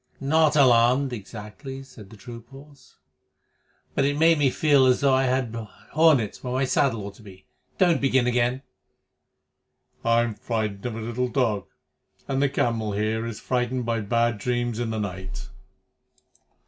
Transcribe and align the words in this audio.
"Not 0.19 0.55
alarmed, 0.55 1.13
exactly," 1.13 1.83
said 1.83 2.09
the 2.09 2.17
troop 2.17 2.49
horse, 2.49 2.95
"but 3.93 4.03
it 4.03 4.17
made 4.17 4.39
me 4.39 4.49
feel 4.49 4.87
as 4.87 5.01
though 5.01 5.13
I 5.13 5.25
had 5.25 5.53
hornets 5.91 6.43
where 6.43 6.53
my 6.53 6.65
saddle 6.65 7.03
ought 7.05 7.13
to 7.17 7.21
be. 7.21 7.45
Don't 7.77 8.01
begin 8.01 8.25
again." 8.25 8.63
"I'm 10.03 10.33
frightened 10.33 10.87
of 10.87 10.95
a 10.95 10.99
little 11.01 11.27
dog, 11.29 11.67
and 12.27 12.41
the 12.41 12.49
camel 12.49 12.93
here 12.93 13.27
is 13.27 13.39
frightened 13.39 13.85
by 13.85 13.99
bad 14.01 14.39
dreams 14.39 14.79
in 14.79 14.89
the 14.89 14.99
night." 14.99 15.49